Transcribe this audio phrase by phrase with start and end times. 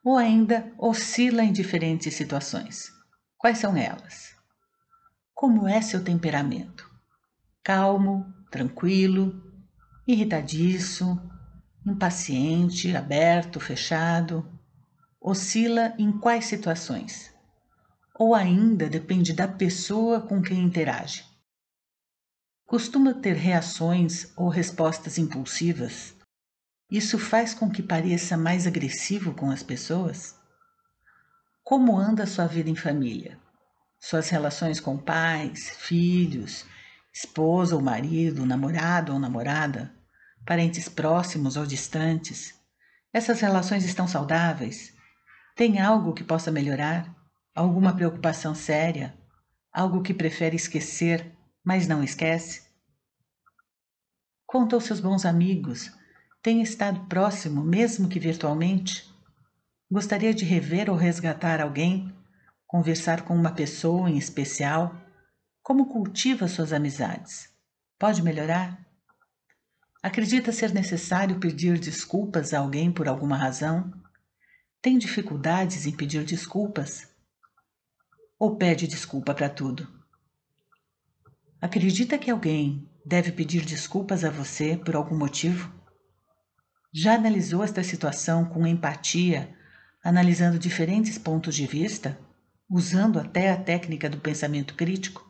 [0.04, 2.92] Ou ainda oscila em diferentes situações?
[3.38, 4.36] Quais são elas?
[5.34, 6.86] Como é seu temperamento?
[7.64, 9.42] Calmo, tranquilo,
[10.06, 11.18] irritadiço,
[11.86, 14.46] impaciente, aberto, fechado?
[15.18, 17.34] Oscila em quais situações?
[18.14, 21.27] Ou ainda depende da pessoa com quem interage?
[22.68, 26.15] Costuma ter reações ou respostas impulsivas?
[26.90, 30.34] Isso faz com que pareça mais agressivo com as pessoas?
[31.65, 33.38] Como anda sua vida em família?
[33.98, 36.66] Suas relações com pais, filhos,
[37.10, 39.90] esposa ou marido, namorado ou namorada,
[40.45, 42.52] parentes próximos ou distantes?
[43.15, 44.93] Essas relações estão saudáveis?
[45.56, 47.16] Tem algo que possa melhorar?
[47.54, 49.16] Alguma preocupação séria?
[49.73, 51.37] Algo que prefere esquecer
[51.69, 52.63] mas não esquece?
[54.47, 55.93] Conta aos seus bons amigos.
[56.43, 59.07] Tem estado próximo, mesmo que virtualmente?
[59.91, 62.11] Gostaria de rever ou resgatar alguém?
[62.66, 64.99] Conversar com uma pessoa em especial?
[65.62, 67.50] Como cultiva suas amizades?
[67.99, 68.87] Pode melhorar?
[70.03, 73.93] Acredita ser necessário pedir desculpas a alguém por alguma razão?
[74.81, 77.06] Tem dificuldades em pedir desculpas?
[78.39, 79.97] Ou pede desculpa para tudo?
[81.60, 85.72] Acredita que alguém deve pedir desculpas a você por algum motivo?
[86.92, 89.53] Já analisou esta situação com empatia,
[90.05, 92.16] analisando diferentes pontos de vista,
[92.71, 95.28] usando até a técnica do pensamento crítico?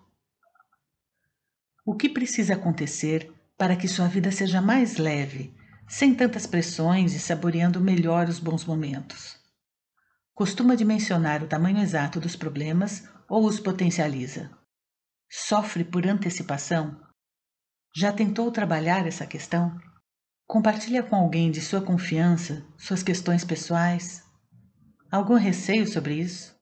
[1.83, 5.55] O que precisa acontecer para que sua vida seja mais leve,
[5.89, 9.39] sem tantas pressões e saboreando melhor os bons momentos?
[10.35, 14.51] Costuma dimensionar o tamanho exato dos problemas ou os potencializa?
[15.31, 16.99] Sofre por antecipação?
[17.95, 19.79] Já tentou trabalhar essa questão?
[20.47, 24.25] Compartilha com alguém de sua confiança suas questões pessoais?
[25.11, 26.57] Algum receio sobre isso?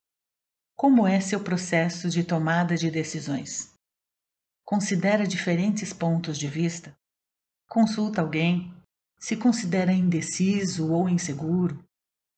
[0.75, 3.73] Como é seu processo de tomada de decisões?
[4.65, 6.93] Considera diferentes pontos de vista?
[7.69, 8.75] Consulta alguém?
[9.17, 11.85] Se considera indeciso ou inseguro?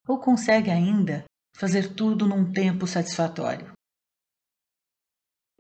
[0.07, 1.25] Ou consegue ainda
[1.57, 3.78] fazer tudo num tempo satisfatório?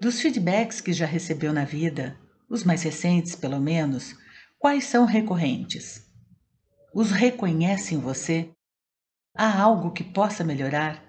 [0.00, 2.16] Dos feedbacks que já recebeu na vida,
[2.48, 4.14] os mais recentes pelo menos,
[4.56, 6.08] quais são recorrentes?
[6.94, 8.48] Os reconhece em você?
[9.34, 11.04] Há algo que possa melhorar?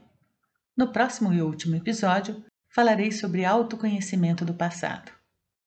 [0.75, 5.11] No próximo e último episódio, falarei sobre autoconhecimento do passado.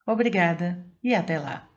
[0.07, 1.76] Obrigada e até lá!